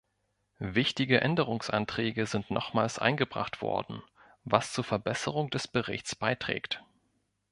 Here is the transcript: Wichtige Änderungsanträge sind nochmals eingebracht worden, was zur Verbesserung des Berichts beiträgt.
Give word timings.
Wichtige 0.73 1.21
Änderungsanträge 1.21 2.25
sind 2.25 2.49
nochmals 2.49 2.97
eingebracht 2.97 3.61
worden, 3.61 4.01
was 4.43 4.73
zur 4.73 4.83
Verbesserung 4.83 5.51
des 5.51 5.67
Berichts 5.67 6.15
beiträgt. 6.15 6.83